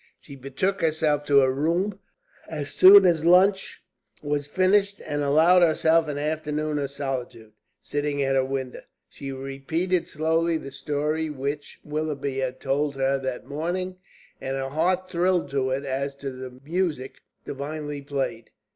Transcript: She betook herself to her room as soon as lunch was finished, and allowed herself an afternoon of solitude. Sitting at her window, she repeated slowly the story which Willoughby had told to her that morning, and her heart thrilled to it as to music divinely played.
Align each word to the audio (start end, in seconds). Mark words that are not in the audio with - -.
She 0.19 0.35
betook 0.35 0.81
herself 0.81 1.25
to 1.25 1.41
her 1.41 1.51
room 1.53 1.99
as 2.49 2.71
soon 2.73 3.05
as 3.05 3.23
lunch 3.23 3.83
was 4.23 4.47
finished, 4.47 4.99
and 5.05 5.21
allowed 5.21 5.61
herself 5.61 6.07
an 6.07 6.17
afternoon 6.17 6.79
of 6.79 6.89
solitude. 6.89 7.51
Sitting 7.79 8.19
at 8.23 8.33
her 8.33 8.43
window, 8.43 8.81
she 9.07 9.31
repeated 9.31 10.07
slowly 10.07 10.57
the 10.57 10.71
story 10.71 11.29
which 11.29 11.79
Willoughby 11.83 12.39
had 12.39 12.59
told 12.59 12.95
to 12.95 12.99
her 13.01 13.17
that 13.19 13.45
morning, 13.45 13.97
and 14.41 14.55
her 14.55 14.69
heart 14.69 15.07
thrilled 15.07 15.51
to 15.51 15.69
it 15.69 15.85
as 15.85 16.15
to 16.15 16.59
music 16.65 17.21
divinely 17.45 18.01
played. 18.01 18.49